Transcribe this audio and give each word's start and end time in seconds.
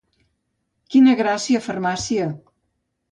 Quina 0.93 1.13
gràcia, 1.19 1.61
farmàcia. 1.65 2.25